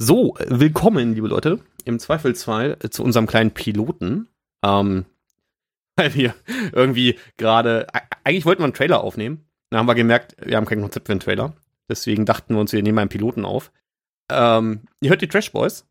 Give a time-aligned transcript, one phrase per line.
[0.00, 4.28] So, willkommen, liebe Leute, im Zweifelsfall äh, zu unserem kleinen Piloten.
[4.64, 5.06] Ähm,
[5.96, 6.36] weil wir
[6.70, 7.88] irgendwie gerade,
[8.22, 9.48] eigentlich wollten wir einen Trailer aufnehmen.
[9.70, 11.52] Dann haben wir gemerkt, wir haben kein Konzept für einen Trailer.
[11.88, 13.72] Deswegen dachten wir uns, wir nehmen einen Piloten auf.
[14.30, 15.84] Ähm, ihr hört die Trash Boys.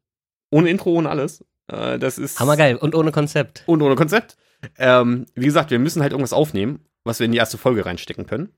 [0.52, 1.44] Ohne Intro, ohne alles.
[1.70, 2.40] Äh, das ist.
[2.40, 2.78] Hammergeil.
[2.78, 3.64] Und ohne Konzept.
[3.66, 4.38] Und ohne Konzept.
[4.78, 8.26] Ähm, wie gesagt, wir müssen halt irgendwas aufnehmen, was wir in die erste Folge reinstecken
[8.26, 8.54] können.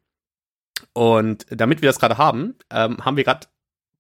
[0.94, 3.48] Und damit wir das gerade haben, ähm, haben wir gerade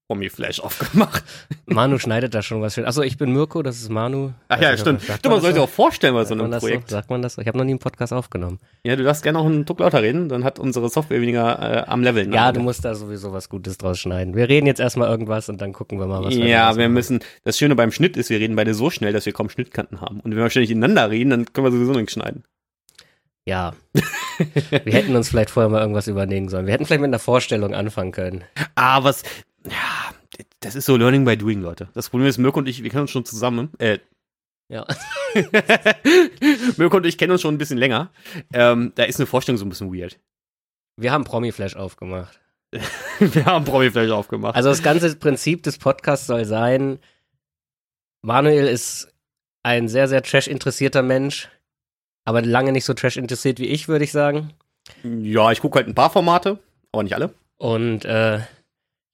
[0.09, 1.23] Promi-Flash aufgemacht.
[1.67, 2.85] Manu schneidet da schon was schön.
[2.85, 4.31] Achso, ich bin Mirko, das ist Manu.
[4.47, 5.03] Ach ja, stimmt.
[5.21, 6.89] Du, man soll sich auch vorstellen bei so einem Projekt.
[6.89, 6.95] So?
[6.95, 7.41] Sagt man das so?
[7.41, 8.59] Ich habe noch nie einen Podcast aufgenommen.
[8.83, 11.87] Ja, du darfst gerne noch einen Druck lauter reden, dann hat unsere Software weniger äh,
[11.87, 12.33] am Level.
[12.33, 14.35] Ja, du musst da sowieso was Gutes draus schneiden.
[14.35, 17.19] Wir reden jetzt erstmal irgendwas und dann gucken wir mal, was wir Ja, wir müssen,
[17.43, 20.21] das Schöne beim Schnitt ist, wir reden beide so schnell, dass wir kaum Schnittkanten haben.
[20.21, 22.45] Und wenn wir ständig ineinander reden, dann können wir sowieso nichts schneiden.
[23.45, 23.73] Ja.
[24.69, 26.65] wir hätten uns vielleicht vorher mal irgendwas überlegen sollen.
[26.65, 28.43] Wir hätten vielleicht mit einer Vorstellung anfangen können.
[28.81, 29.23] Ah, was,
[29.65, 30.13] ja,
[30.59, 31.89] das ist so Learning by Doing, Leute.
[31.93, 33.71] Das Problem ist, Mirko und ich, wir kennen uns schon zusammen.
[33.77, 33.99] Äh,
[34.69, 34.85] ja.
[36.77, 38.11] Mirko und ich kennen uns schon ein bisschen länger.
[38.53, 40.19] Ähm, da ist eine Vorstellung so ein bisschen weird.
[40.95, 42.39] Wir haben Promi-Flash aufgemacht.
[43.19, 44.55] wir haben Promi-Flash aufgemacht.
[44.55, 46.99] Also das ganze Prinzip des Podcasts soll sein,
[48.21, 49.13] Manuel ist
[49.63, 51.49] ein sehr, sehr trash-interessierter Mensch,
[52.25, 54.53] aber lange nicht so trash interessiert wie ich, würde ich sagen.
[55.03, 56.59] Ja, ich gucke halt ein paar Formate,
[56.91, 57.33] aber nicht alle.
[57.57, 58.39] Und äh,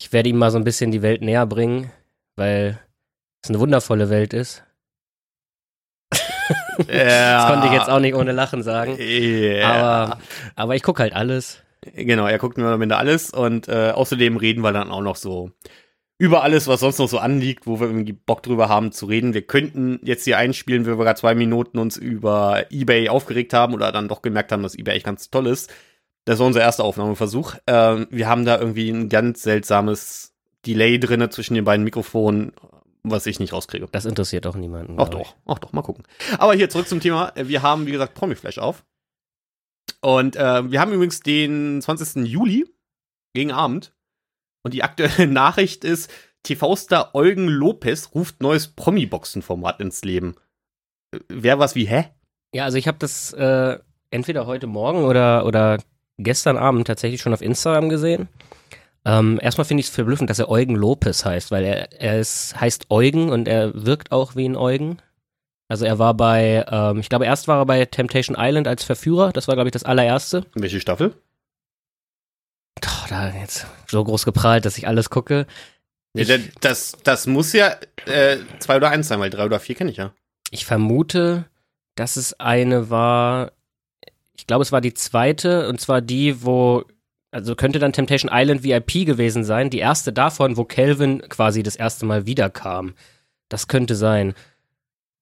[0.05, 1.91] ich werde ihm mal so ein bisschen die Welt näher bringen,
[2.35, 2.79] weil
[3.41, 4.63] es eine wundervolle Welt ist.
[6.89, 7.37] Ja.
[7.37, 8.97] das konnte ich jetzt auch nicht ohne Lachen sagen.
[8.99, 9.71] Ja.
[9.71, 10.19] Aber,
[10.55, 11.63] aber ich gucke halt alles.
[11.95, 15.15] Genau, er guckt mir am Ende alles und äh, außerdem reden wir dann auch noch
[15.15, 15.51] so
[16.17, 19.33] über alles, was sonst noch so anliegt, wo wir irgendwie Bock drüber haben zu reden.
[19.33, 23.73] Wir könnten jetzt hier einspielen, wo wir gerade zwei Minuten uns über eBay aufgeregt haben
[23.73, 25.73] oder dann doch gemerkt haben, dass eBay echt ganz toll ist.
[26.25, 27.55] Das war unser erster Aufnahmeversuch.
[27.67, 30.33] Ähm, wir haben da irgendwie ein ganz seltsames
[30.65, 32.51] Delay drinne zwischen den beiden Mikrofonen,
[33.03, 33.87] was ich nicht rauskriege.
[33.91, 34.95] Das interessiert auch niemanden.
[34.99, 36.03] Ach doch, ach doch, mal gucken.
[36.39, 37.31] Aber hier zurück zum Thema.
[37.35, 38.83] Wir haben, wie gesagt, Promiflash auf.
[40.01, 42.25] Und äh, wir haben übrigens den 20.
[42.25, 42.65] Juli
[43.33, 43.93] gegen Abend.
[44.63, 50.35] Und die aktuelle Nachricht ist, TV-Star Eugen Lopez ruft neues Promi-Boxen-Format ins Leben.
[51.11, 52.05] Äh, wer was wie, hä?
[52.51, 53.77] Ja, also ich habe das äh,
[54.09, 55.77] entweder heute Morgen oder, oder
[56.17, 58.27] gestern Abend tatsächlich schon auf Instagram gesehen.
[59.05, 62.59] Ähm, erstmal finde ich es verblüffend, dass er Eugen Lopez heißt, weil er, er ist,
[62.59, 64.97] heißt Eugen und er wirkt auch wie ein Eugen.
[65.67, 69.31] Also er war bei, ähm, ich glaube, erst war er bei Temptation Island als Verführer.
[69.31, 70.45] Das war, glaube ich, das allererste.
[70.53, 71.13] Welche Staffel?
[72.81, 75.45] Doch, da jetzt so groß geprahlt, dass ich alles gucke.
[76.13, 79.91] Ich, das, das muss ja äh, zwei oder eins sein, weil drei oder vier kenne
[79.91, 80.13] ich ja.
[80.49, 81.45] Ich vermute,
[81.95, 83.51] dass es eine war,
[84.37, 86.83] ich glaube, es war die zweite, und zwar die, wo,
[87.31, 91.75] also könnte dann Temptation Island VIP gewesen sein, die erste davon, wo Calvin quasi das
[91.75, 92.93] erste Mal wiederkam.
[93.49, 94.33] Das könnte sein.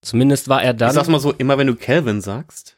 [0.01, 0.89] Zumindest war er dann.
[0.89, 2.77] Ich sag's mal so, immer wenn du Calvin sagst,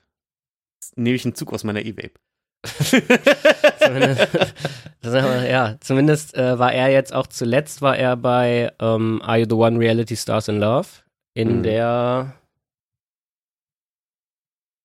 [0.95, 2.19] nehme ich einen Zug aus meiner E-Vape.
[5.49, 9.55] ja, zumindest äh, war er jetzt auch zuletzt war er bei ähm, Are You the
[9.55, 10.87] One Reality Stars in Love
[11.35, 11.63] in mhm.
[11.63, 12.33] der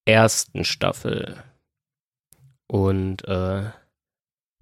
[0.04, 1.36] ersten Staffel.
[2.66, 3.62] Und äh,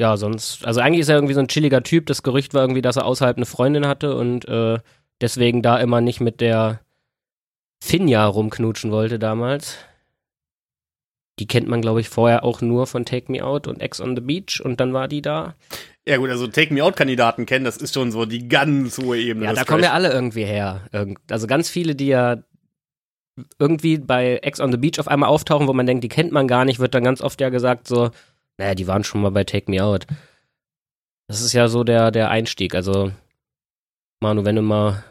[0.00, 2.06] ja, sonst, also eigentlich ist er irgendwie so ein chilliger Typ.
[2.06, 4.78] Das Gerücht war irgendwie, dass er außerhalb eine Freundin hatte und äh,
[5.20, 6.80] deswegen da immer nicht mit der
[7.82, 9.76] Finja rumknutschen wollte damals.
[11.38, 14.16] Die kennt man, glaube ich, vorher auch nur von Take Me Out und Ex on
[14.16, 15.54] the Beach und dann war die da.
[16.06, 19.18] Ja gut, also Take Me Out Kandidaten kennen, das ist schon so die ganz hohe
[19.18, 19.46] Ebene.
[19.46, 20.88] Ja, da kommen ja alle irgendwie her.
[21.30, 22.38] Also ganz viele, die ja
[23.58, 26.48] irgendwie bei Ex on the Beach auf einmal auftauchen, wo man denkt, die kennt man
[26.48, 28.10] gar nicht, wird dann ganz oft ja gesagt so,
[28.58, 30.06] naja, die waren schon mal bei Take Me Out.
[31.28, 32.74] Das ist ja so der, der Einstieg.
[32.74, 33.12] Also,
[34.20, 35.04] Manu, wenn du mal.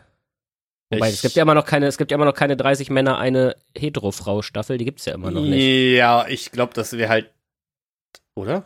[0.90, 2.90] Wobei, ich, es gibt ja immer noch keine, es gibt ja immer noch keine 30
[2.90, 5.96] Männer, eine Hetero-Frau-Staffel, die gibt es ja immer noch nicht.
[5.98, 7.32] Ja, ich glaube, das wäre halt.
[8.36, 8.64] Oder?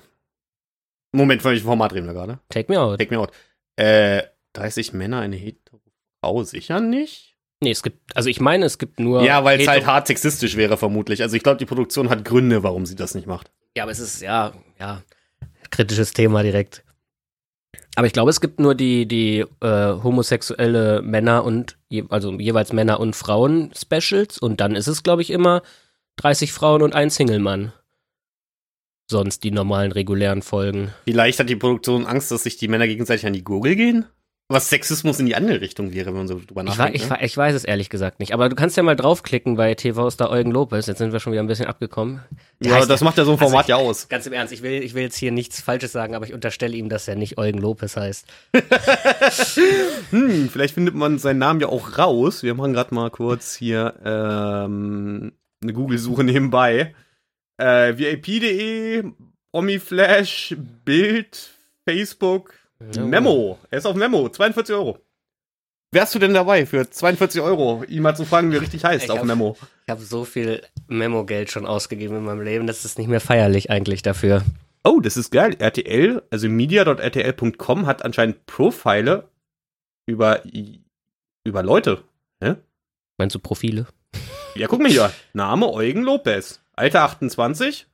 [1.13, 2.39] Moment, von welchem Format reden wir gerade?
[2.49, 2.99] Take Me Out.
[2.99, 3.31] Take Me Out.
[3.75, 4.23] Äh,
[4.53, 7.30] 30 Männer, eine Hetero-Frau sicher nicht?
[7.63, 9.23] Nee, es gibt, also ich meine, es gibt nur.
[9.23, 11.21] Ja, weil es halt hart sexistisch wäre, vermutlich.
[11.21, 13.51] Also ich glaube, die Produktion hat Gründe, warum sie das nicht macht.
[13.77, 15.03] Ja, aber es ist, ja, ja,
[15.69, 16.83] kritisches Thema direkt.
[17.95, 22.73] Aber ich glaube, es gibt nur die, die äh, homosexuelle Männer und, je, also jeweils
[22.73, 25.61] Männer und Frauen Specials und dann ist es, glaube ich, immer
[26.17, 27.73] 30 Frauen und ein Single-Mann.
[29.09, 30.93] Sonst die normalen, regulären Folgen.
[31.03, 34.05] Vielleicht hat die Produktion Angst, dass sich die Männer gegenseitig an die Gurgel gehen?
[34.51, 36.95] Was Sexismus in die andere Richtung wäre, wenn man so drüber Ich, nachdenkt.
[36.95, 37.09] ich, ne?
[37.11, 38.33] wei- ich weiß es ehrlich gesagt nicht.
[38.33, 40.87] Aber du kannst ja mal draufklicken bei TV Star Eugen Lopez.
[40.87, 42.21] Jetzt sind wir schon wieder ein bisschen abgekommen.
[42.59, 44.09] Der ja, heißt- das macht ja so ein Also Format ich- ja aus.
[44.09, 46.75] Ganz im Ernst, ich will, ich will jetzt hier nichts Falsches sagen, aber ich unterstelle
[46.75, 48.25] ihm, dass er nicht Eugen Lopez heißt.
[50.11, 52.43] Hm, vielleicht findet man seinen Namen ja auch raus.
[52.43, 55.31] Wir machen gerade mal kurz hier ähm,
[55.63, 56.93] eine Google-Suche nebenbei.
[57.57, 59.03] Äh, VIP.de,
[59.51, 60.55] Omiflash,
[60.85, 61.51] Bild,
[61.87, 62.53] Facebook.
[63.03, 63.57] Memo.
[63.69, 64.99] Er ist auf Memo, 42 Euro.
[65.93, 69.05] Wärst du denn dabei für 42 Euro, ihn mal zu fragen, wie er richtig heißt
[69.05, 69.57] Ich auf hab- Memo?
[69.85, 73.69] Ich habe so viel Memo-Geld schon ausgegeben in meinem Leben, das ist nicht mehr feierlich
[73.69, 74.43] eigentlich dafür.
[74.85, 75.55] Oh, das ist geil.
[75.59, 79.27] RTL, also media.rtl.com hat anscheinend Profile
[80.07, 80.41] über,
[81.43, 82.03] über Leute.
[83.19, 83.85] Meinst du Profile?
[84.55, 85.11] Ja, guck mal hier.
[85.33, 86.61] Name Eugen Lopez.
[86.73, 87.85] Alter 28.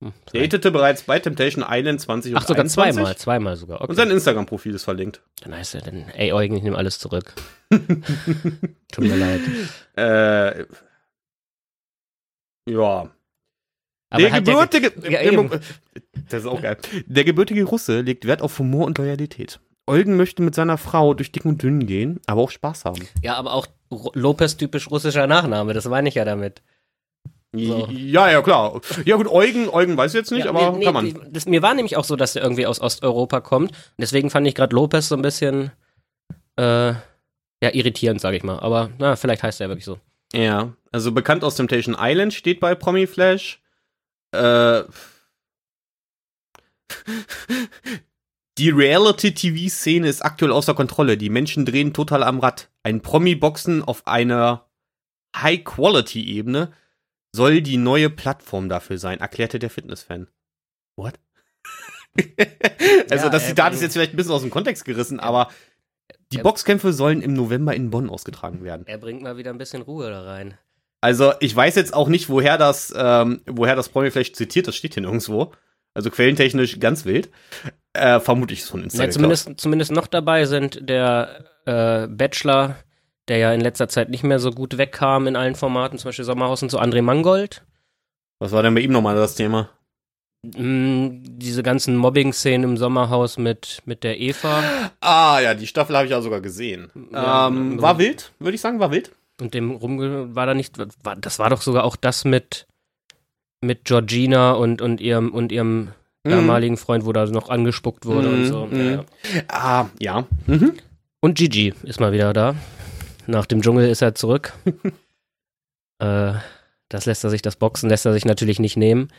[0.00, 2.94] Hm, Datete bereits bei Temptation Island 20 Ach, sogar 21.
[2.94, 3.80] zweimal, zweimal sogar.
[3.80, 3.90] Okay.
[3.90, 5.22] Und sein Instagram-Profil ist verlinkt.
[5.42, 7.34] Dann heißt er dann, ey Eugen, ich nehme alles zurück.
[7.70, 9.40] Tut mir leid.
[9.96, 10.64] Äh,
[12.66, 13.10] Aber ja.
[14.10, 15.10] der hat der ge- gebürtige.
[15.10, 15.50] Ja, der- eben.
[16.30, 16.76] das ist auch geil.
[17.06, 19.60] Der gebürtige Russe legt Wert auf Humor und Loyalität.
[19.86, 23.08] Eugen möchte mit seiner Frau durch dick und dünn gehen, aber auch Spaß haben.
[23.22, 23.66] ja, aber auch
[24.12, 26.62] Lopez typisch russischer Nachname, das meine ich ja damit.
[27.54, 27.88] So.
[27.90, 28.80] Ja, ja, klar.
[29.06, 31.04] Ja, gut, Eugen, Eugen weiß ich jetzt nicht, ja, aber nee, nee, kann man.
[31.06, 33.72] die- Das, mir war nämlich auch so, dass er irgendwie aus Osteuropa kommt.
[33.96, 35.70] Deswegen fand ich gerade Lopez so ein bisschen
[36.56, 38.58] äh, ja, irritierend, sage ich mal.
[38.60, 39.98] Aber na, vielleicht heißt er wirklich so.
[40.34, 43.62] Ja, also bekannt aus Temptation Island steht bei Promi Flash.
[44.32, 44.82] Äh,
[48.58, 51.16] die Reality-TV-Szene ist aktuell außer Kontrolle.
[51.16, 52.68] Die Menschen drehen total am Rad.
[52.82, 54.66] Ein Promi-Boxen auf einer
[55.36, 56.72] High-Quality-Ebene
[57.38, 60.26] soll die neue Plattform dafür sein, erklärte der Fitness-Fan.
[60.96, 61.14] What?
[63.10, 65.48] also Ja, das äh, Zitat ist jetzt vielleicht ein bisschen aus dem Kontext gerissen, aber
[66.32, 66.42] die Ja.
[66.42, 68.84] Boxkämpfe sollen im November in Bonn ausgetragen werden.
[68.86, 70.58] Er bringt mal wieder ein bisschen Ruhe da rein.
[71.00, 74.74] Also ich weiß jetzt auch nicht, woher das, ähm, woher das Promi vielleicht zitiert, das
[74.74, 75.52] steht hier nirgendwo.
[75.94, 77.30] Also quellentechnisch ganz wild.
[77.92, 79.12] Äh, vermute ich es von Ja, Instagram.
[79.12, 82.76] zumindest, zumindest noch dabei sind der äh, Bachelor,
[83.28, 86.24] der ja in letzter Zeit nicht mehr so gut wegkam in allen Formaten, zum Beispiel
[86.24, 87.62] Sommerhaus und so, André Mangold.
[88.40, 89.68] Was war denn bei ihm nochmal das Thema?
[90.44, 94.62] Mm, diese ganzen Mobbing-Szenen im Sommerhaus mit, mit der Eva
[95.00, 96.90] Ah ja, die Staffel habe ich ja sogar gesehen.
[97.12, 99.10] Ja, ähm, war wild, würde ich sagen, war wild.
[99.40, 102.66] und dem Rumge war da nicht, war, das war doch sogar auch das mit,
[103.60, 105.88] mit Georgina und, und ihrem, und ihrem
[106.22, 108.66] damaligen Freund, wo da noch angespuckt wurde und Mhm, so.
[108.66, 108.76] mhm.
[108.78, 109.04] Ja, ja.
[109.48, 110.24] Ah, ja.
[110.46, 110.74] Mhm.
[111.20, 112.54] Und Gigi ist mal wieder da.
[113.28, 114.54] Nach dem Dschungel ist er zurück.
[115.98, 116.32] äh,
[116.88, 119.12] das lässt er sich, das Boxen lässt er sich natürlich nicht nehmen.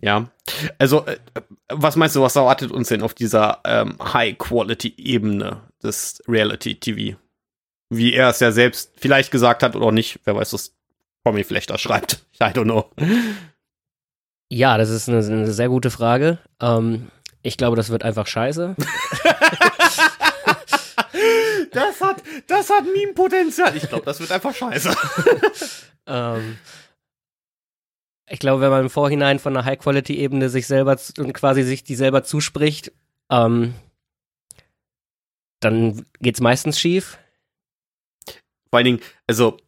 [0.00, 0.30] Ja.
[0.78, 1.18] Also, äh,
[1.68, 7.18] was meinst du, was erwartet uns denn auf dieser ähm, High-Quality-Ebene des Reality-TV?
[7.90, 10.76] Wie er es ja selbst vielleicht gesagt hat oder nicht, wer weiß, was
[11.24, 12.24] Promi vielleicht da schreibt.
[12.40, 12.88] I don't know.
[14.48, 16.38] Ja, das ist eine, eine sehr gute Frage.
[16.60, 17.10] Ähm,
[17.42, 18.76] ich glaube, das wird einfach scheiße.
[21.72, 23.76] Das hat, das hat Meme-Potenzial.
[23.76, 24.94] Ich glaube, das wird einfach scheiße.
[26.06, 26.58] ähm,
[28.28, 31.94] ich glaube, wenn man im Vorhinein von einer High-Quality-Ebene sich selber und quasi sich die
[31.94, 32.92] selber zuspricht,
[33.30, 33.74] ähm,
[35.60, 37.18] dann geht's meistens schief.
[38.70, 39.58] Vor allen Dingen, also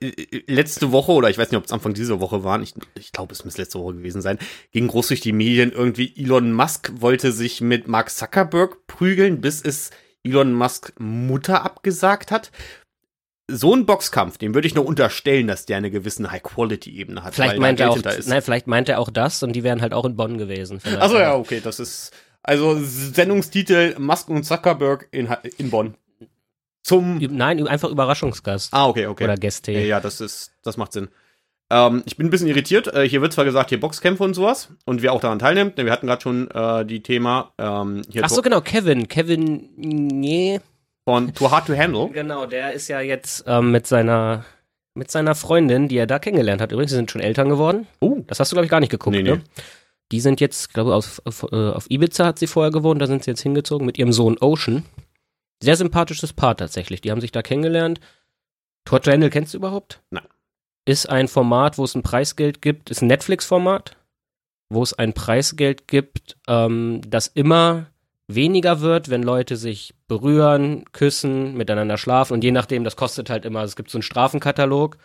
[0.00, 2.74] äh, äh, letzte Woche, oder ich weiß nicht, ob es Anfang dieser Woche waren, ich,
[2.98, 4.38] ich glaube, es muss letzte Woche gewesen sein,
[4.72, 9.62] ging groß durch die Medien irgendwie, Elon Musk wollte sich mit Mark Zuckerberg prügeln, bis
[9.62, 9.90] es
[10.26, 12.50] Elon Musk Mutter abgesagt hat.
[13.48, 17.36] So ein Boxkampf, dem würde ich noch unterstellen, dass der eine gewisse High-Quality-Ebene hat.
[17.36, 20.04] Vielleicht meint er auch, nein, vielleicht meint er auch das und die wären halt auch
[20.04, 20.80] in Bonn gewesen.
[20.98, 25.28] Achso, ja, okay, das ist, also Sendungstitel Musk und Zuckerberg in,
[25.58, 25.94] in Bonn.
[26.82, 29.24] Zum, Nein, einfach Überraschungsgast ah, okay, okay.
[29.24, 29.72] oder Gäste.
[29.72, 31.08] Ja, ja, das ist, das macht Sinn.
[31.70, 32.92] Ähm, ich bin ein bisschen irritiert.
[32.94, 35.76] Äh, hier wird zwar gesagt, hier Boxkämpfe und sowas und wer auch daran teilnimmt.
[35.76, 39.08] Wir hatten gerade schon äh, die Thema ähm, hier Ach so, genau, Kevin.
[39.08, 40.60] Kevin, nee.
[41.04, 42.08] von Too Hard to Handle.
[42.12, 44.44] Genau, der ist ja jetzt ähm, mit seiner
[44.94, 46.72] mit seiner Freundin, die er da kennengelernt hat.
[46.72, 47.86] Übrigens, sie sind schon Eltern geworden.
[48.00, 48.22] Oh.
[48.26, 49.36] Das hast du, glaube ich, gar nicht geguckt, Nee, ne?
[49.36, 49.62] nee.
[50.12, 53.06] Die sind jetzt, glaube ich, auf, auf, äh, auf Ibiza hat sie vorher gewohnt, da
[53.06, 54.84] sind sie jetzt hingezogen mit ihrem Sohn Ocean.
[55.62, 57.00] Sehr sympathisches Paar tatsächlich.
[57.00, 58.00] Die haben sich da kennengelernt.
[58.84, 60.00] Tour Channel kennst du überhaupt?
[60.10, 60.26] Nein.
[60.86, 63.96] Ist ein Format, wo es ein Preisgeld gibt, ist ein Netflix-Format,
[64.70, 67.86] wo es ein Preisgeld gibt, ähm, das immer
[68.28, 73.44] weniger wird, wenn Leute sich berühren, küssen, miteinander schlafen und je nachdem, das kostet halt
[73.44, 74.96] immer, es gibt so einen Strafenkatalog.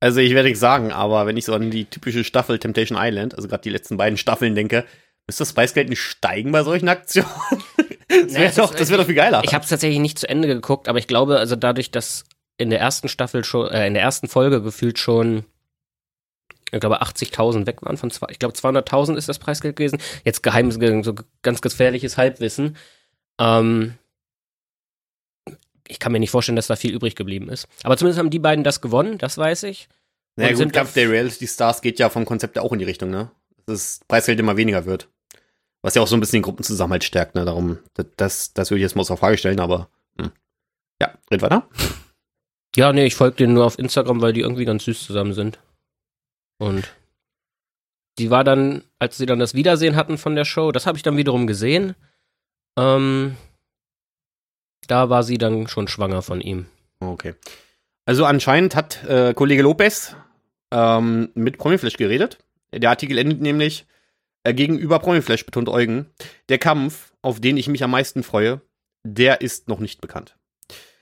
[0.00, 3.34] Also ich werde nichts sagen, aber wenn ich so an die typische Staffel Temptation Island,
[3.34, 4.84] also gerade die letzten beiden Staffeln denke,
[5.26, 7.28] müsste das Preisgeld nicht steigen bei solchen Aktionen?
[8.06, 9.42] Das wäre doch, das wär doch viel geiler.
[9.44, 12.24] Ich habe es tatsächlich nicht zu Ende geguckt, aber ich glaube, also dadurch, dass
[12.56, 15.44] in der ersten Staffel schon, äh, in der ersten Folge gefühlt schon,
[16.70, 19.98] ich glaube, 80.000 weg waren von zwei, ich glaube 200.000 ist das Preisgeld gewesen.
[20.24, 22.76] Jetzt geheim, so ganz gefährliches Halbwissen.
[23.38, 23.94] Ähm,
[25.86, 27.68] ich kann mir nicht vorstellen, dass da viel übrig geblieben ist.
[27.82, 29.88] Aber zumindest haben die beiden das gewonnen, das weiß ich.
[30.36, 33.10] naja, und gut, Kampf der Reality Stars geht ja vom Konzept auch in die Richtung,
[33.10, 33.30] ne?
[33.66, 35.08] Dass das Preisgeld immer weniger wird.
[35.82, 37.44] Was ja auch so ein bisschen den Gruppenzusammenhalt stärkt, ne?
[37.44, 37.78] Darum,
[38.16, 40.32] das, das, würde ich jetzt mal außer Frage stellen, aber hm.
[41.00, 41.68] ja, red weiter.
[42.76, 45.58] Ja, nee, ich folge denen nur auf Instagram, weil die irgendwie ganz süß zusammen sind.
[46.58, 46.92] Und
[48.18, 51.02] die war dann, als sie dann das Wiedersehen hatten von der Show, das habe ich
[51.02, 51.94] dann wiederum gesehen.
[52.78, 53.36] Ähm,
[54.86, 56.66] da war sie dann schon schwanger von ihm.
[57.00, 57.34] Okay.
[58.06, 60.14] Also anscheinend hat äh, Kollege Lopez
[60.70, 62.38] ähm, mit Promiflash geredet.
[62.72, 63.86] Der Artikel endet nämlich
[64.42, 66.06] äh, gegenüber Promiflash betont Eugen.
[66.48, 68.60] Der Kampf, auf den ich mich am meisten freue,
[69.04, 70.36] der ist noch nicht bekannt.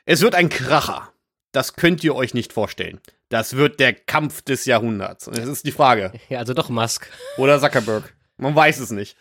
[0.05, 1.12] Es wird ein Kracher.
[1.52, 3.00] Das könnt ihr euch nicht vorstellen.
[3.28, 5.28] Das wird der Kampf des Jahrhunderts.
[5.28, 6.12] Und jetzt ist die Frage.
[6.28, 7.11] Ja, also doch Musk.
[7.37, 8.14] Oder Zuckerberg.
[8.38, 9.16] Man weiß es nicht.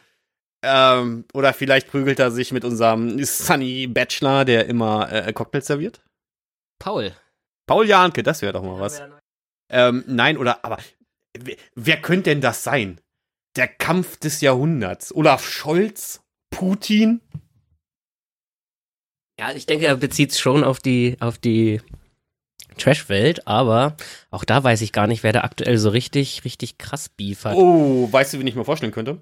[0.64, 6.04] Ähm, oder vielleicht prügelt er sich mit unserem Sunny Bachelor, der immer äh, Cocktails serviert.
[6.80, 7.14] Paul.
[7.68, 9.02] Paul Janke, das wäre doch mal was.
[9.70, 10.78] Ähm, nein, oder, aber
[11.38, 13.00] wer, wer könnte denn das sein?
[13.56, 15.14] Der Kampf des Jahrhunderts.
[15.16, 16.22] Olaf Scholz?
[16.50, 17.22] Putin?
[19.40, 21.82] Ja, ich denke, er bezieht es schon auf die, auf die
[22.78, 23.96] Trash-Welt, aber
[24.30, 27.56] auch da weiß ich gar nicht, wer da aktuell so richtig, richtig krass Beef hat.
[27.56, 29.22] Oh, weißt du, wen ich mir vorstellen könnte?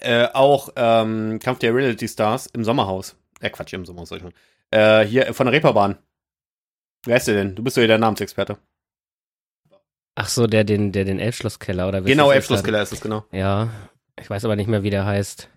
[0.00, 3.16] Äh, auch ähm, Kampf der Reality Stars im Sommerhaus.
[3.40, 4.34] Äh, Quatsch, im Sommerhaus, sag ich schon.
[4.70, 5.96] Äh, hier von der Reeperbahn.
[7.04, 7.54] Wer ist der denn?
[7.54, 8.58] Du bist doch hier der Namensexperte.
[10.16, 13.24] Ach so, der den, der den Elfschlosskeller oder Genau, Elfschlosskeller ist es, genau.
[13.32, 13.68] Ja,
[14.18, 15.48] ich weiß aber nicht mehr, wie der heißt.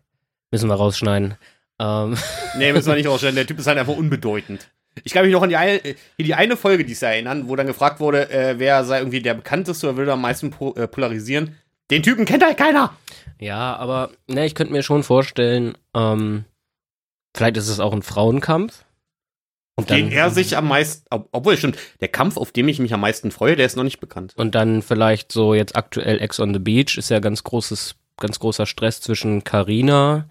[0.51, 1.35] Müssen wir rausschneiden.
[1.79, 2.17] Ähm,
[2.57, 3.35] Nee, müssen wir nicht rausstellen.
[3.35, 4.69] Der Typ ist halt einfach unbedeutend.
[5.03, 7.55] Ich kann mich noch an die eine, hier die eine Folge dieses Jahr erinnern, wo
[7.55, 10.87] dann gefragt wurde, äh, wer sei irgendwie der bekannteste oder will am meisten po äh,
[10.87, 11.57] polarisieren.
[11.91, 12.95] Den Typen kennt halt keiner.
[13.39, 16.45] ja, aber ne, ich könnte mir schon vorstellen, ähm,
[17.35, 18.85] vielleicht ist es auch ein Frauenkampf.
[19.75, 22.93] Auf den er sich am meisten, ob, obwohl stimmt, der Kampf, auf dem ich mich
[22.93, 24.33] am meisten freue, der ist noch nicht bekannt.
[24.35, 28.39] Und dann vielleicht so jetzt aktuell Ex on the Beach ist ja ganz großes, ganz
[28.39, 30.27] großer Stress zwischen Carina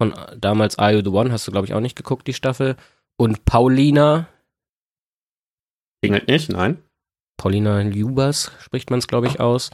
[0.00, 2.34] von äh, damals Are You the One, hast du glaube ich auch nicht geguckt, die
[2.34, 2.76] Staffel,
[3.18, 4.28] und Paulina,
[6.02, 6.78] Klingelt nicht, nein.
[7.36, 9.70] Paulina Ljubas spricht man es glaube ich aus.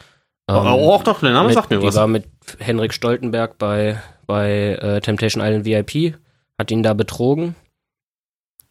[0.46, 1.94] Aber Ähm, auch doch, der Name mit, sagt mir die was.
[1.94, 2.26] war mit
[2.58, 6.16] Henrik Stoltenberg bei, bei äh, Temptation Island VIP,
[6.58, 7.54] hat ihn da betrogen.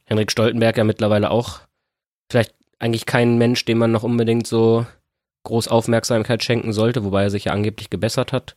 [0.06, 1.62] Henrik Stoltenberg ja mittlerweile auch
[2.30, 4.86] vielleicht eigentlich kein Mensch, dem man noch unbedingt so
[5.44, 8.56] groß Aufmerksamkeit schenken sollte, wobei er sich ja angeblich gebessert hat.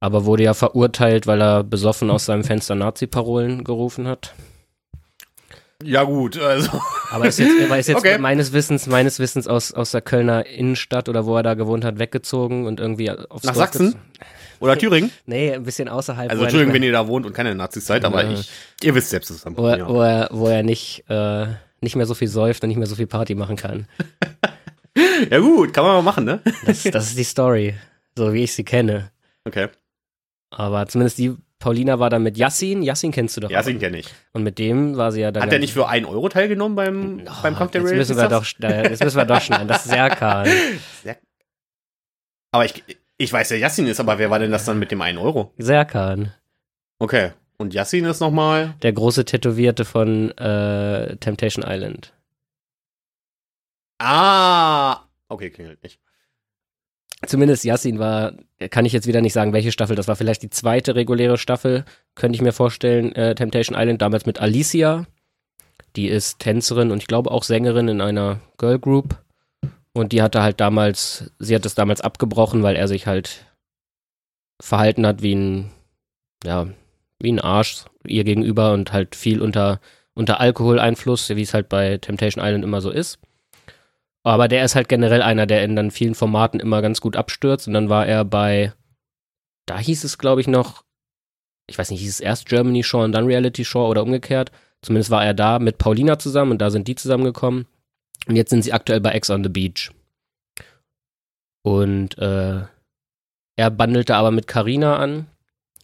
[0.00, 4.34] Aber wurde ja verurteilt, weil er besoffen aus seinem Fenster Nazi-Parolen gerufen hat.
[5.84, 6.82] Ja, gut, also.
[7.10, 8.18] Aber ist jetzt, aber ist jetzt Okay.
[8.18, 11.98] meines Wissens, meines Wissens aus, aus der Kölner Innenstadt oder wo er da gewohnt hat,
[12.00, 13.94] weggezogen und irgendwie aufs Nach Dorf Sachsen?
[14.58, 15.12] Oder Thüringen.
[15.26, 16.30] Nee, ein bisschen außerhalb.
[16.30, 18.32] Also, er nicht wenn ihr da wohnt und keine Nazis seid, aber Ja.
[18.32, 18.50] ich,
[18.82, 19.88] ihr wisst selbst, was wo, er, ja.
[19.88, 21.46] wo, er, wo er nicht, äh,
[21.80, 23.86] nicht mehr so viel säuft und nicht mehr so viel Party machen kann.
[25.30, 26.40] ja, gut, kann man mal machen, ne?
[26.66, 27.74] Das, das ist die Story,
[28.16, 29.12] so wie ich sie kenne.
[29.44, 29.68] Okay.
[30.50, 32.82] Aber zumindest die Paulina war dann mit Yassin.
[32.82, 33.48] Yassin kennst du doch.
[33.48, 34.08] Den kenne ich.
[34.32, 35.42] Und mit dem war sie ja dann.
[35.42, 38.26] Hat der nicht für einen Euro teilgenommen beim, Oh, beim Kampf der jetzt müssen wir
[38.26, 38.54] Stars?
[38.60, 39.68] doch, Jetzt müssen wir doch schneiden.
[39.68, 40.48] Das ist Serkan.
[42.52, 42.82] Aber ich,
[43.18, 45.52] ich weiß, wer Yassin ist, aber wer war denn das dann mit dem einen Euro?
[45.58, 46.32] Serkan.
[46.98, 47.32] Okay.
[47.58, 48.74] Und Yassin ist nochmal.
[48.82, 52.14] Der große Tätowierte von äh, Temptation Island.
[53.98, 55.00] Ah.
[55.28, 56.00] Okay, klingelt nicht.
[57.26, 58.34] Zumindest Yassin war,
[58.70, 59.96] kann ich jetzt wieder nicht sagen, welche Staffel.
[59.96, 61.84] Das war vielleicht die zweite reguläre Staffel,
[62.14, 63.12] könnte ich mir vorstellen.
[63.14, 65.06] Äh, Temptation Island, damals mit Alicia.
[65.96, 69.18] Die ist Tänzerin und ich glaube auch Sängerin in einer Girl Group.
[69.92, 73.46] Und die hatte halt damals, sie hat es damals abgebrochen, weil er sich halt
[74.60, 75.70] verhalten hat wie ein,
[76.44, 76.68] ja,
[77.18, 79.80] wie ein Arsch ihr gegenüber und halt viel unter,
[80.14, 83.18] unter Alkoholeinfluss, wie es halt bei Temptation Island immer so ist.
[84.24, 87.66] Aber der ist halt generell einer, der in dann vielen Formaten immer ganz gut abstürzt.
[87.68, 88.72] Und dann war er bei,
[89.66, 90.84] da hieß es, glaube ich, noch,
[91.66, 94.50] ich weiß nicht, hieß es erst Germany Shore und dann Reality Shore oder umgekehrt.
[94.82, 97.66] Zumindest war er da mit Paulina zusammen und da sind die zusammengekommen.
[98.26, 99.90] Und jetzt sind sie aktuell bei Ex on the Beach.
[101.62, 102.62] Und äh,
[103.56, 105.26] er bandelte aber mit Carina an.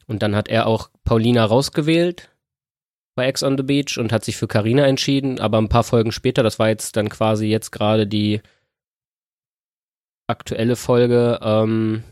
[0.06, 2.33] Und dann hat er auch Paulina rausgewählt
[3.14, 6.12] bei Ex on the Beach und hat sich für Carina entschieden, aber ein paar Folgen
[6.12, 8.40] später, das war jetzt dann quasi jetzt gerade die
[10.26, 12.02] aktuelle Folge, ähm,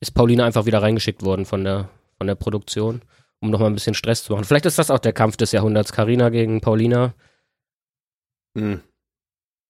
[0.00, 3.02] ist Paulina einfach wieder reingeschickt worden von der, von der Produktion.
[3.40, 4.44] um nochmal ein bisschen Stress zu machen.
[4.44, 5.92] Vielleicht ist das auch der Kampf des Jahrhunderts.
[5.92, 7.12] Karina gegen Paulina.
[8.56, 8.80] Hm.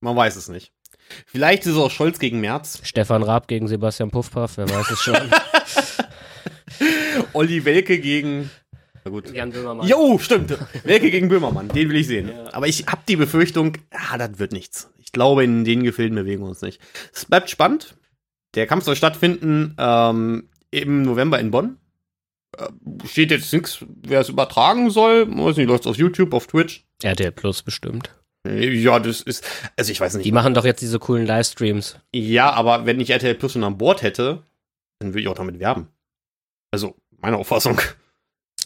[0.01, 0.73] Man weiß es nicht.
[1.27, 2.81] Vielleicht ist es auch Scholz gegen Merz.
[2.85, 5.17] Stefan Raab gegen Sebastian Puffpaff, wer weiß es schon.
[7.33, 8.51] Olli Welke gegen.
[9.05, 9.33] Na gut.
[9.33, 9.87] Jan Böhmermann.
[9.87, 10.57] Jo, stimmt.
[10.85, 11.69] Welke gegen Böhmermann.
[11.69, 12.29] Den will ich sehen.
[12.29, 12.55] Ja.
[12.55, 14.91] Aber ich habe die Befürchtung, ah, das wird nichts.
[14.99, 16.81] Ich glaube, in den Gefilden bewegen wir uns nicht.
[17.13, 17.97] Es bleibt spannend.
[18.55, 21.77] Der Kampf soll stattfinden ähm, im November in Bonn.
[22.57, 22.69] Äh,
[23.07, 25.29] steht jetzt nichts, wer es übertragen soll.
[25.29, 26.87] Weiß nicht, läuft auf YouTube, auf Twitch.
[27.03, 28.11] RTL Plus bestimmt.
[28.47, 29.45] Ja, das ist,
[29.77, 30.27] also ich weiß nicht.
[30.27, 31.99] Die machen doch jetzt diese coolen Livestreams.
[32.15, 34.43] Ja, aber wenn ich RTL Plus schon an Bord hätte,
[34.99, 35.89] dann würde ich auch damit werben.
[36.71, 37.81] Also, meine Auffassung.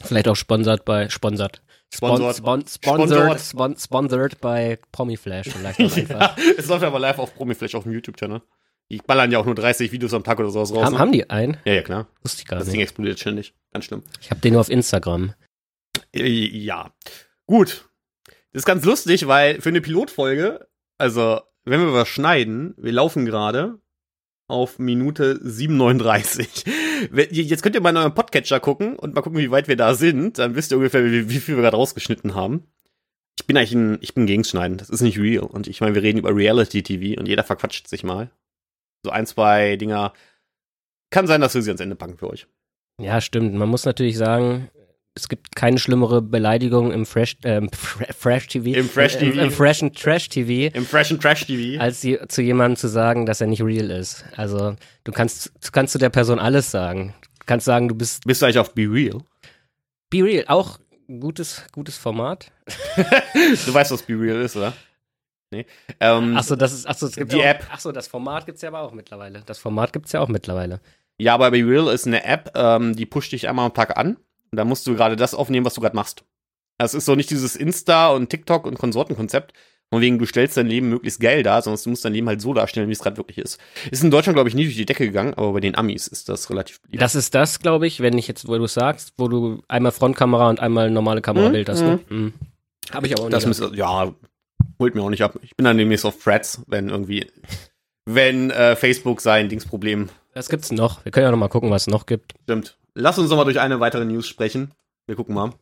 [0.03, 1.63] Vielleicht auch sponsert bei, sponsert.
[1.93, 2.37] Sponsored.
[2.37, 6.37] Spon, sponsored, spon, sponsored bei Promiflash vielleicht auch einfach.
[6.39, 8.43] ja, es läuft aber live auf Promiflash auf dem YouTube-Channel.
[8.91, 10.85] Die ballern ja auch nur 30 Videos am Tag oder sowas raus.
[10.85, 10.99] Haben, ne?
[10.99, 11.57] haben die einen?
[11.65, 12.07] Ja, ja, klar.
[12.23, 12.85] Wusste ich gar Das Ding nicht.
[12.85, 13.55] explodiert ständig.
[13.73, 14.03] Ganz schlimm.
[14.21, 15.35] Ich habe den nur auf Instagram.
[16.15, 16.93] Äh, Ja.
[17.47, 17.89] Gut.
[18.53, 23.25] Das ist ganz lustig, weil für eine Pilotfolge, also, wenn wir was schneiden, wir laufen
[23.27, 23.79] gerade
[24.47, 26.67] auf Minute 7,39.
[27.31, 29.95] Jetzt könnt ihr mal in euren Podcatcher gucken und mal gucken, wie weit wir da
[29.95, 30.39] sind.
[30.39, 32.65] Dann wisst ihr ungefähr, wie, wie viel wir gerade rausgeschnitten haben.
[33.39, 34.43] Ich bin eigentlich ein, ich bin gegen.
[34.77, 35.45] Das ist nicht real.
[35.45, 38.31] Und ich meine, wir reden über Reality TV und jeder verquatscht sich mal.
[39.05, 40.13] So ein, zwei Dinger.
[41.11, 42.47] Kann sein, dass wir sie ans Ende packen für euch.
[43.01, 43.55] Ja, stimmt.
[43.55, 44.71] Man muss natürlich sagen,
[45.19, 48.69] es gibt keine schlimmere Beleidigung im Fresh, Fre- Fresh TV.
[48.79, 49.43] Im Fresh äh, Im, TV.
[49.45, 50.75] im Freshen Trash TV.
[50.77, 51.81] Im Fresh and Trash TV.
[51.81, 54.25] als sie, zu jemandem zu sagen, dass er nicht real ist.
[54.37, 57.15] Also du kannst, du kannst zu der Person alles sagen.
[57.41, 59.19] Du kannst sagen, du bist Bist du eigentlich auf Be Real?
[60.11, 60.45] be real.
[60.49, 62.51] Auch ein gutes, gutes Format.
[63.67, 64.73] Du weißt, was Be Real ist, oder?
[65.51, 65.65] Nee.
[66.01, 67.67] Ähm, Achso, das ist, achso, es gibt Die auch, App.
[67.73, 69.43] Achso, das Format gibt's ja aber auch mittlerweile.
[69.47, 70.81] Das Format gibt's ja auch mittlerweile.
[71.19, 74.19] Ja, aber Be Real ist eine App, ähm, die pusht dich einmal am Tag an.
[74.51, 76.25] Und da musst du gerade das aufnehmen, was du gerade machst.
[76.79, 79.53] Das ist so nicht dieses Insta und TikTok und Konsortenkonzept,
[79.91, 82.41] von wegen du stellst dein Leben möglichst geil dar, sondern du musst dein Leben halt
[82.41, 83.59] so darstellen, wie es gerade wirklich ist.
[83.91, 86.29] Ist in Deutschland, glaube ich, nie durch die Decke gegangen, aber bei den Amis ist
[86.29, 87.03] das relativ beliebt.
[87.03, 90.51] Das ist das, glaube ich, wenn ich jetzt, wo du sagst, wo du einmal Frontkamera
[90.51, 91.81] und einmal normale Kamerabild Mhm, hast.
[91.81, 92.01] Ne?
[92.11, 92.33] Mhm.
[92.93, 93.47] Habe ich aber auch nicht.
[93.47, 94.13] Das ja,
[94.79, 95.39] holt mir auch nicht ab.
[95.43, 97.27] Ich bin dann demnächst auf Threads, wenn irgendwie,
[98.05, 101.05] wenn äh, Facebook sein Dingsproblem Was gibt's noch?
[101.05, 102.35] Wir können ja noch mal gucken, was es noch gibt.
[102.45, 102.78] Stimmt.
[103.01, 104.73] Lass uns noch mal durch eine weitere News sprechen.
[105.07, 105.53] Wir gucken mal.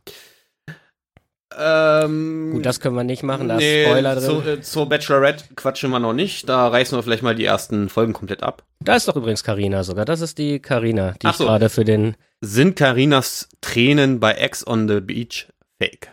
[1.59, 4.59] Ähm, Gut, das können wir nicht machen, da nee, ist Spoiler zu, drin.
[4.59, 6.49] äh, zur Bachelorette quatschen wir noch nicht.
[6.49, 8.64] Da reißen wir vielleicht mal die ersten Folgen komplett ab.
[8.81, 10.05] Da ist doch übrigens Karina sogar.
[10.05, 11.44] Das ist die Karina, die ich so.
[11.44, 12.16] gerade für den.
[12.40, 15.46] Sind Karinas Tränen bei Ex on the Beach
[15.81, 16.11] fake?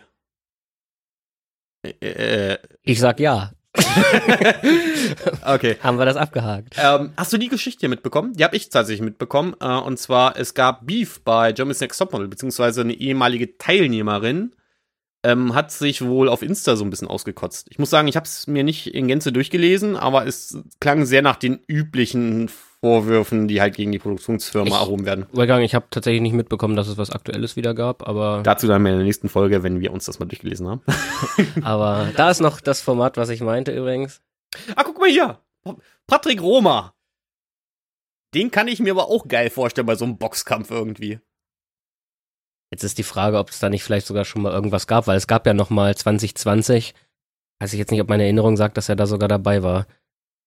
[2.00, 3.52] Äh, Ich sag ja.
[5.44, 5.76] okay.
[5.82, 6.76] Haben wir das abgehakt?
[6.78, 8.32] Ähm, hast du die Geschichte hier mitbekommen?
[8.34, 9.54] Die habe ich tatsächlich mitbekommen.
[9.60, 14.54] Äh, und zwar, es gab Beef bei Germany's Next Topmodel, beziehungsweise eine ehemalige Teilnehmerin
[15.24, 17.68] ähm, hat sich wohl auf Insta so ein bisschen ausgekotzt.
[17.70, 21.22] Ich muss sagen, ich habe es mir nicht in Gänze durchgelesen, aber es klang sehr
[21.22, 22.50] nach den üblichen
[22.84, 25.26] Vorwürfen, die halt gegen die Produktionsfirma Ich- erhoben werden.
[25.32, 28.84] Übergang, ich habe tatsächlich nicht mitbekommen, dass es was Aktuelles wieder gab, aber, Dazu dann
[28.84, 30.82] in der nächsten Folge, wenn wir uns das mal durchgelesen haben.
[31.62, 34.20] aber da ist noch das Format, was ich meinte übrigens.
[34.76, 35.38] ah, guck mal hier.
[36.06, 36.94] Patrick Roma.
[38.34, 41.20] Den kann ich mir aber auch geil vorstellen bei so einem Boxkampf irgendwie.
[42.70, 45.16] Jetzt ist die Frage, ob es da nicht vielleicht sogar schon mal irgendwas gab, weil
[45.16, 46.92] es gab ja noch mal 2020.
[47.60, 49.86] Weiß ich jetzt nicht, ob meine Erinnerung sagt, dass er da sogar dabei war.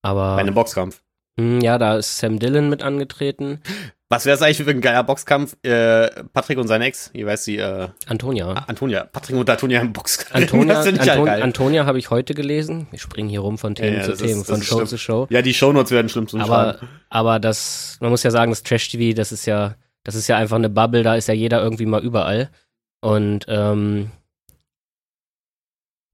[0.03, 1.01] Aber Bei einem Boxkampf.
[1.37, 3.61] Hm, ja, da ist Sam Dillon mit angetreten.
[4.09, 5.57] Was wäre es eigentlich für ein geiler Boxkampf?
[5.63, 8.53] Äh, Patrick und sein Ex, wie weiß sie, äh, Antonia.
[8.67, 9.03] Antonia.
[9.03, 10.33] Patrick und Antonia im Boxkampf.
[10.33, 11.41] Antonia, ich halt Anton, geil.
[11.43, 12.87] Antonia habe ich heute gelesen.
[12.91, 14.87] Wir springen hier rum von Themen Ja, zu ist- Themen, das von ist Show schlimm.
[14.87, 15.27] zu Show.
[15.29, 16.87] ja, die Shownotes werden schlimm zum Aber, Schreiben.
[17.09, 20.55] aber das, man muss ja sagen, das Trash-TV, das ist ja, das ist ja einfach
[20.55, 22.49] eine Bubble, da ist ja jeder irgendwie mal überall.
[23.01, 24.11] Und ähm,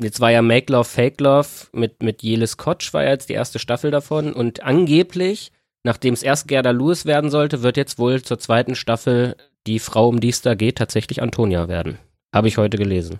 [0.01, 3.33] jetzt war ja Make Love, Fake Love mit, mit Jelis Kotsch, war ja jetzt die
[3.33, 4.33] erste Staffel davon.
[4.33, 5.51] Und angeblich,
[5.83, 9.35] nachdem es erst Gerda Lewis werden sollte, wird jetzt wohl zur zweiten Staffel
[9.67, 11.97] die Frau, um die es da geht, tatsächlich Antonia werden.
[12.33, 13.19] Habe ich heute gelesen.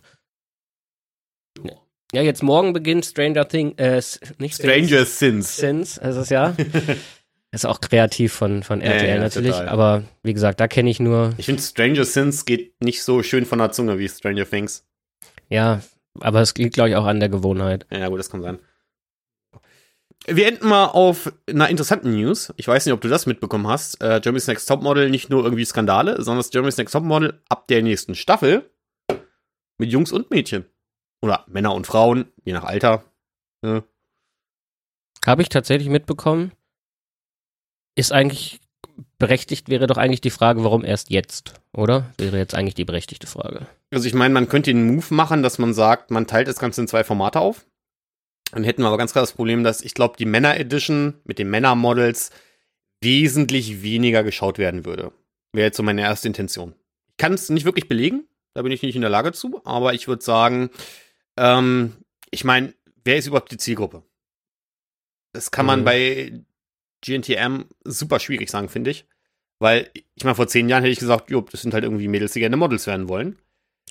[2.13, 4.01] Ja, jetzt morgen beginnt Stranger Things, äh,
[4.37, 5.55] nicht Stranger Sins.
[5.57, 6.55] Sins, ist es ja.
[7.51, 9.69] ist auch kreativ von, von Ja, RTL ja, natürlich, total.
[9.69, 13.45] aber wie gesagt, da kenne ich nur, Ich finde, Stranger Sins geht nicht so schön
[13.45, 14.85] von der Zunge wie Stranger Things.
[15.49, 15.81] ja,
[16.19, 17.85] aber es liegt, glaube ich, auch an der Gewohnheit.
[17.91, 18.59] Ja, gut, das kann sein.
[20.25, 22.53] Wir enden mal auf einer interessanten News.
[22.55, 24.01] Ich weiß nicht, ob du das mitbekommen hast.
[24.01, 27.81] Äh, Germany's Next Topmodel nicht nur irgendwie Skandale, sondern das Germany's Next Topmodel ab der
[27.81, 28.69] nächsten Staffel
[29.77, 30.65] mit Jungs und Mädchen.
[31.21, 33.03] Oder Männer und Frauen, je nach Alter.
[33.63, 33.83] Ja.
[35.25, 36.53] Habe ich tatsächlich mitbekommen.
[37.95, 38.61] Ist eigentlich
[39.17, 42.11] berechtigt wäre doch eigentlich die Frage, warum erst jetzt, oder?
[42.17, 43.67] Wäre jetzt eigentlich die berechtigte Frage.
[43.91, 46.81] Also ich meine, man könnte den Move machen, dass man sagt, man teilt das Ganze
[46.81, 47.65] in zwei Formate auf.
[48.51, 51.39] Dann hätten wir aber ganz klar das Problem, dass ich glaube, die Männer Edition mit
[51.39, 52.29] den Männer-Models
[53.01, 55.11] wesentlich weniger geschaut werden würde.
[55.53, 56.73] Wäre jetzt so meine erste Intention.
[57.09, 59.93] Ich kann es nicht wirklich belegen, da bin ich nicht in der Lage zu, aber
[59.93, 60.69] ich würde sagen,
[61.37, 61.93] ähm,
[62.31, 64.03] ich meine, wer ist überhaupt die Zielgruppe?
[65.33, 65.85] Das kann man Mhm.
[65.85, 66.41] bei
[67.03, 69.05] GNTM super schwierig sagen, finde ich.
[69.59, 72.33] Weil, ich meine, vor zehn Jahren hätte ich gesagt, jo, das sind halt irgendwie Mädels,
[72.33, 73.37] die gerne Models werden wollen.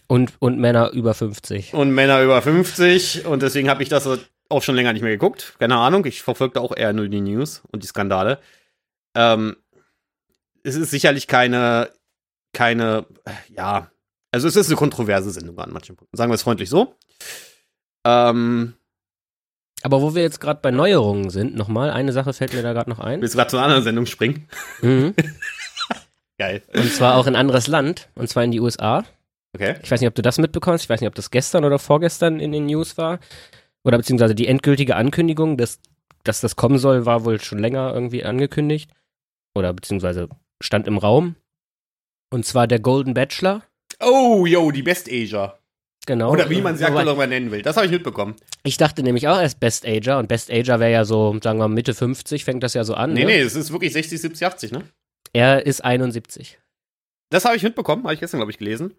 [0.09, 1.73] Und, und Männer über 50.
[1.75, 3.25] Und Männer über 50.
[3.27, 4.09] Und deswegen habe ich das
[4.49, 5.55] auch schon länger nicht mehr geguckt.
[5.59, 6.05] Keine Ahnung.
[6.05, 8.39] Ich verfolgte auch eher nur die News und die Skandale.
[9.15, 9.57] Ähm,
[10.63, 11.91] es ist sicherlich keine,
[12.53, 13.07] keine,
[13.49, 13.91] ja,
[14.31, 16.17] also es ist eine kontroverse Sendung an manchen Punkten.
[16.17, 16.95] Sagen wir es freundlich so.
[18.05, 18.75] Ähm,
[19.83, 22.91] Aber wo wir jetzt gerade bei Neuerungen sind, nochmal, eine Sache fällt mir da gerade
[22.91, 23.21] noch ein.
[23.21, 24.49] willst du gerade zu einer anderen Sendung springen?
[24.81, 25.15] Mhm.
[26.39, 26.63] Geil.
[26.75, 29.05] Und zwar auch in ein anderes Land, und zwar in die USA.
[29.55, 29.77] Okay.
[29.83, 30.85] Ich weiß nicht, ob du das mitbekommst.
[30.85, 33.19] Ich weiß nicht, ob das gestern oder vorgestern in den News war.
[33.85, 35.81] Oder beziehungsweise die endgültige Ankündigung, dass,
[36.25, 38.91] dass das kommen soll, war wohl schon länger irgendwie angekündigt.
[39.55, 40.29] Oder beziehungsweise
[40.63, 41.37] stand im Raum.
[42.31, 43.63] Und zwar der Golden Bachelor.
[44.01, 45.59] Oh, yo, die Best Asia.
[46.07, 46.33] Genau.
[46.33, 47.63] Oder wie man sie aktuell auch mal nennen will.
[47.63, 48.35] Das habe ich mitbekommen.
[48.65, 50.19] Ich dachte nämlich auch erst Best Ager.
[50.19, 52.95] Und Best Ager wäre ja so, sagen wir mal, Mitte 50, fängt das ja so
[52.95, 53.13] an.
[53.13, 53.27] Nee, ne?
[53.27, 54.83] nee, es ist wirklich 60, 70, 80, ne?
[55.33, 56.59] Er ist 71.
[57.31, 58.95] Das habe ich mitbekommen, habe ich gestern, glaube ich, gelesen.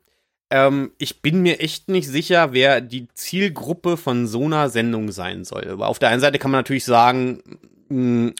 [0.49, 5.43] Ähm, ich bin mir echt nicht sicher, wer die Zielgruppe von so einer Sendung sein
[5.43, 5.67] soll.
[5.69, 7.41] Aber auf der einen Seite kann man natürlich sagen,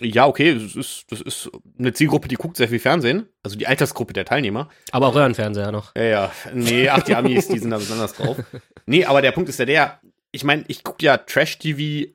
[0.02, 3.28] ja, okay, das ist, das ist eine Zielgruppe, die guckt sehr viel Fernsehen.
[3.44, 4.70] Also die Altersgruppe der Teilnehmer.
[4.92, 5.96] Aber auch Röhrenfernseher noch.
[5.96, 6.32] Ja, ja.
[6.54, 8.38] Nee, ach, die Amis, die sind da besonders drauf.
[8.86, 10.02] Nee, aber der Punkt ist ja der,
[10.34, 12.12] ich meine, ich gucke ja Trash-TV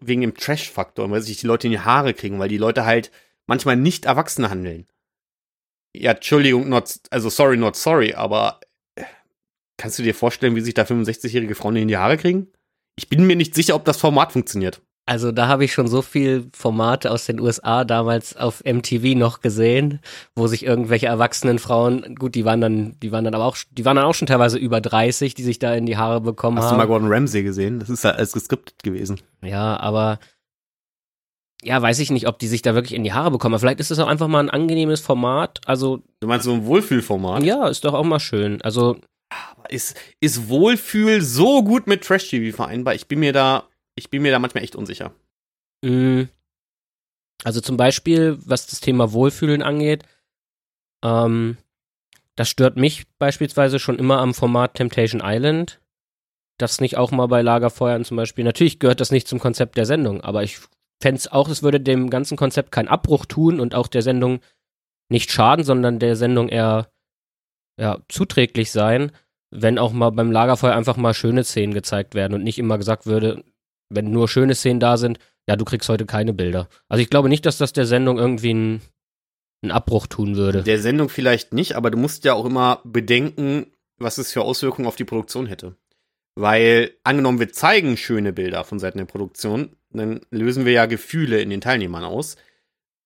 [0.00, 3.10] wegen dem Trash-Faktor, weil sich die Leute in die Haare kriegen, weil die Leute halt
[3.46, 4.86] manchmal nicht erwachsen handeln.
[5.94, 8.60] Ja, Entschuldigung, not, also sorry, not sorry, aber
[8.94, 9.04] äh,
[9.76, 12.50] kannst du dir vorstellen, wie sich da 65-jährige Frauen in die Haare kriegen?
[12.96, 14.80] Ich bin mir nicht sicher, ob das Format funktioniert.
[15.04, 19.40] Also da habe ich schon so viel Formate aus den USA damals auf MTV noch
[19.40, 20.00] gesehen,
[20.36, 23.84] wo sich irgendwelche erwachsenen Frauen, gut, die waren dann, die waren dann aber auch, die
[23.84, 26.66] waren dann auch schon teilweise über 30, die sich da in die Haare bekommen Hast
[26.66, 26.76] du haben.
[26.78, 27.80] mal Gordon Ramsay gesehen?
[27.80, 29.20] Das ist ja alles geskriptet gewesen.
[29.42, 30.20] Ja, aber
[31.64, 33.54] ja, weiß ich nicht, ob die sich da wirklich in die Haare bekommen.
[33.54, 35.60] Aber vielleicht ist es auch einfach mal ein angenehmes Format.
[35.66, 37.42] Also Du meinst so ein Wohlfühlformat?
[37.42, 38.60] ja, ist doch auch mal schön.
[38.62, 38.96] Also
[39.68, 42.94] ist, ist Wohlfühl so gut mit Trash-TV vereinbar?
[42.94, 45.12] Ich bin mir da, ich bin mir da manchmal echt unsicher.
[45.82, 46.28] mh,
[47.44, 50.04] also zum Beispiel, was das Thema Wohlfühlen angeht,
[51.04, 51.56] ähm,
[52.36, 55.80] das stört mich beispielsweise schon immer am Format Temptation Island.
[56.58, 58.44] Das nicht auch mal bei Lagerfeuern zum Beispiel.
[58.44, 60.60] Natürlich gehört das nicht zum Konzept der Sendung, aber ich
[61.00, 64.40] fände es auch, es würde dem ganzen Konzept keinen Abbruch tun und auch der Sendung
[65.10, 66.90] nicht schaden, sondern der Sendung eher
[67.78, 69.10] ja, zuträglich sein,
[69.50, 73.06] wenn auch mal beim Lagerfeuer einfach mal schöne Szenen gezeigt werden und nicht immer gesagt
[73.06, 73.44] würde,
[73.94, 76.68] wenn nur schöne Szenen da sind, ja, du kriegst heute keine Bilder.
[76.88, 78.80] Also ich glaube nicht, dass das der Sendung irgendwie einen,
[79.62, 80.62] einen Abbruch tun würde.
[80.62, 83.66] Der Sendung vielleicht nicht, aber du musst ja auch immer bedenken,
[83.98, 85.76] was es für Auswirkungen auf die Produktion hätte.
[86.34, 91.40] Weil, angenommen, wir zeigen schöne Bilder von Seiten der Produktion, dann lösen wir ja Gefühle
[91.42, 92.36] in den Teilnehmern aus,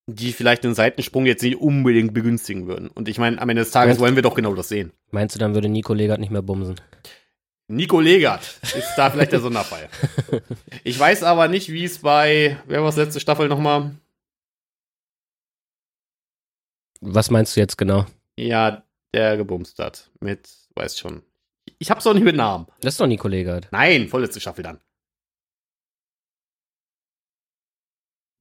[0.09, 2.87] die vielleicht den Seitensprung jetzt nicht unbedingt begünstigen würden.
[2.89, 4.93] Und ich meine, am Ende des Tages Meinst- wollen wir doch genau das sehen.
[5.11, 6.77] Meinst du, dann würde Nico Legert nicht mehr bumsen?
[7.69, 9.89] Nico Legert ist da vielleicht der Sonderfall.
[10.85, 13.97] Ich weiß aber nicht, wie es bei, wer war das letzte Staffel nochmal?
[17.01, 18.07] Was meinst du jetzt genau?
[18.37, 20.11] Ja, der gebumst hat.
[20.21, 21.23] Mit, weiß schon.
[21.79, 22.67] Ich hab's doch nicht mit Namen.
[22.83, 23.69] Das ist doch Nico Legert.
[23.73, 24.81] Nein, vorletzte Staffel dann.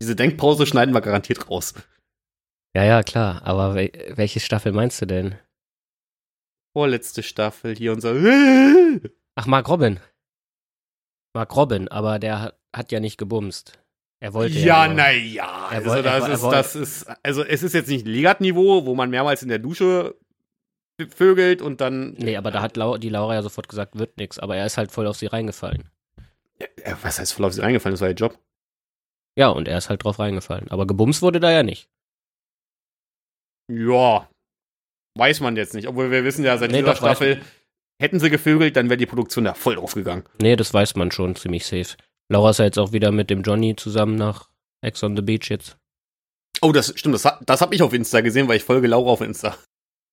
[0.01, 1.73] Diese Denkpause schneiden wir garantiert raus.
[2.75, 3.41] Ja, ja, klar.
[3.43, 5.35] Aber wel welche Staffel meinst du denn?
[6.75, 8.13] Vorletzte Staffel hier unser.
[9.35, 10.01] Ach, Mark Robin.
[11.33, 13.79] Mark Robin, aber der hat, hat ja nicht gebumst.
[14.19, 14.85] Er wollte ja.
[14.85, 15.67] Ja, naja.
[15.69, 19.41] Also, das er ist, das ist, also, es ist jetzt nicht Legat-Niveau, wo man mehrmals
[19.41, 20.15] in der Dusche
[21.15, 22.11] vögelt und dann.
[22.15, 24.38] Nee, aber da hat Lau die Laura ja sofort gesagt, wird nix.
[24.38, 25.89] Aber er ist halt voll auf sie reingefallen.
[26.59, 27.93] Ja, was heißt voll auf sie reingefallen?
[27.93, 28.38] Das war ihr Job.
[29.38, 30.69] Ja, und er ist halt drauf reingefallen.
[30.71, 31.89] Aber gebumst wurde da ja nicht.
[33.71, 34.29] Ja.
[35.17, 35.88] Weiß man jetzt nicht.
[35.88, 37.41] Obwohl wir wissen ja, seit Nee, dieser Staffel
[38.01, 40.23] hätten sie gevögelt, dann wäre die Produktion da voll drauf gegangen.
[40.41, 41.95] Nee, das weiß man schon ziemlich safe.
[42.30, 44.49] Laura ist ja jetzt auch wieder mit dem Johnny zusammen nach
[44.82, 45.78] Ex on the Beach jetzt.
[46.62, 47.15] Oh, das stimmt.
[47.15, 49.58] Das, das habe ich auf Insta gesehen, weil ich folge Laura auf Insta.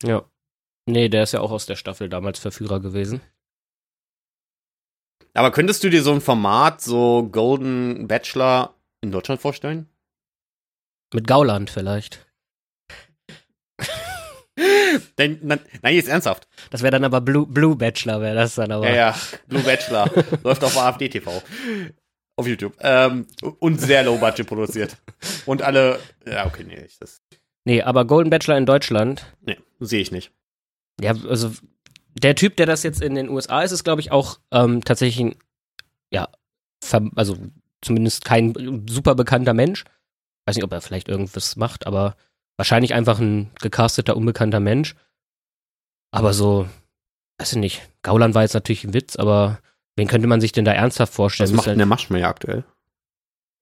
[0.02, 0.24] Ja.
[0.86, 3.20] Nee, der ist ja auch aus der Staffel damals Verführer gewesen.
[5.34, 9.88] Aber könntest du dir so ein Format, so Golden Bachelor, in Deutschland vorstellen?
[11.14, 12.26] Mit Gauland vielleicht.
[15.18, 16.46] Nein, nein, nein, jetzt ernsthaft.
[16.70, 18.88] Das wäre dann aber Blue, Blue Bachelor, wäre das dann aber.
[18.88, 20.10] Ja, ja, Blue Bachelor.
[20.42, 21.42] Läuft auf AfD TV.
[22.36, 22.74] Auf YouTube.
[22.80, 23.26] Ähm,
[23.60, 24.96] und sehr low budget produziert.
[25.46, 27.20] Und alle, ja, okay, nee, ich, das,
[27.64, 30.32] Nee, aber Golden Bachelor in Deutschland, nee, sehe ich nicht.
[31.00, 31.52] ja, also
[32.14, 35.20] der Typ, der das jetzt in den USA ist, ist, glaube ich, auch ähm, tatsächlich
[35.20, 35.36] ein,
[36.10, 36.28] ja,
[37.14, 37.36] also
[37.80, 39.84] zumindest kein super bekannter Mensch.
[40.46, 42.16] Weiß nicht, ob er vielleicht irgendwas macht, aber
[42.58, 44.94] wahrscheinlich einfach ein gecasteter, unbekannter Mensch.
[46.12, 46.68] Aber so,
[47.38, 49.60] weiß ich nicht, Gauland war jetzt natürlich ein Witz, aber
[49.96, 51.48] wen könnte man sich denn da ernsthaft vorstellen?
[51.50, 52.64] Was macht Ist denn halt- der Maschmeyer aktuell?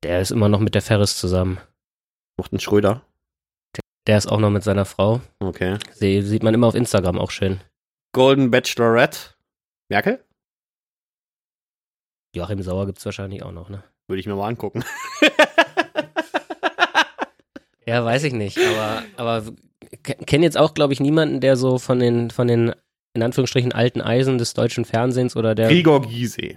[0.03, 1.59] der ist immer noch mit der Ferris zusammen.
[2.39, 3.03] Macht ein Schröder?
[4.07, 5.21] Der ist auch noch mit seiner Frau.
[5.41, 5.79] Okay.
[5.93, 7.61] Sie, sieht man immer auf Instagram auch schön.
[8.15, 9.35] Golden Bachelorette.
[9.91, 10.25] Merkel?
[12.35, 13.83] Joachim Sauer gibt's wahrscheinlich auch noch, ne?
[14.09, 14.85] Würde ich mir mal angucken.
[17.91, 19.53] Ja, weiß ich nicht, aber, aber
[20.05, 22.73] kenne jetzt auch, glaube ich, niemanden, der so von den, von den,
[23.15, 25.67] in Anführungsstrichen, alten Eisen des deutschen Fernsehens oder der.
[25.67, 26.57] Gregor Gysi.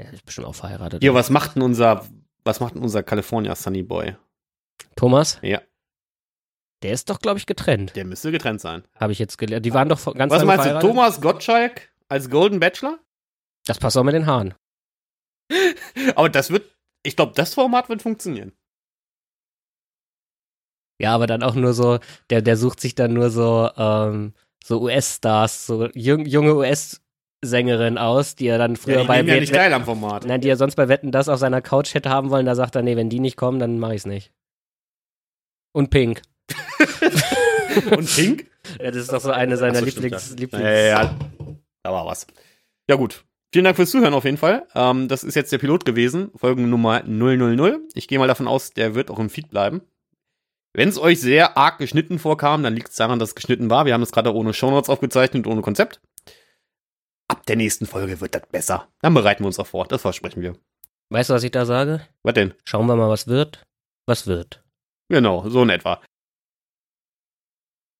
[0.00, 1.02] Ja, ist bestimmt auch verheiratet.
[1.02, 2.06] Hier, was macht denn unser,
[2.44, 4.14] was macht denn unser California Sunny Boy?
[4.94, 5.40] Thomas?
[5.42, 5.60] Ja.
[6.84, 7.96] Der ist doch, glaube ich, getrennt.
[7.96, 8.84] Der müsste getrennt sein.
[8.94, 9.66] Habe ich jetzt gelernt.
[9.66, 10.78] Die waren doch ganz Was meinst du.
[10.78, 13.00] Thomas Gottschalk als Golden Bachelor?
[13.66, 14.54] Das passt auch mit den Haaren.
[16.14, 16.70] Aber das wird,
[17.02, 18.52] ich glaube, das Format wird funktionieren.
[20.98, 21.98] Ja, aber dann auch nur so,
[22.30, 24.32] der, der sucht sich dann nur so, ähm,
[24.64, 29.40] so US-Stars, so jung, junge US-Sängerin aus, die er dann früher ja, die bei ja
[29.40, 30.24] nicht teil am Format.
[30.24, 32.76] Nein, die er sonst bei Wetten das auf seiner Couch hätte haben wollen, da sagt
[32.76, 34.32] er, nee, wenn die nicht kommen, dann mach ich's nicht.
[35.72, 36.22] Und Pink.
[37.90, 38.46] Und Pink?
[38.80, 40.36] Ja, das ist doch so eine seiner so, stimmt, Lieblings, ja.
[40.36, 41.18] Lieblings ja, ja.
[41.82, 42.26] Da war was.
[42.88, 43.24] Ja, gut.
[43.52, 44.66] Vielen Dank fürs Zuhören auf jeden Fall.
[44.74, 47.80] Ähm, das ist jetzt der Pilot gewesen, Folgennummer 000.
[47.94, 49.82] Ich gehe mal davon aus, der wird auch im Feed bleiben.
[50.76, 53.86] Wenn es euch sehr arg geschnitten vorkam, dann liegt es daran, dass es geschnitten war.
[53.86, 56.00] Wir haben das gerade ohne Shownotes aufgezeichnet, ohne Konzept.
[57.28, 58.88] Ab der nächsten Folge wird das besser.
[59.00, 59.86] Dann bereiten wir uns auch vor.
[59.86, 60.56] Das versprechen wir.
[61.10, 62.00] Weißt du, was ich da sage?
[62.24, 62.54] Was denn?
[62.64, 63.62] Schauen wir mal, was wird.
[64.06, 64.64] Was wird.
[65.08, 66.02] Genau, so in etwa.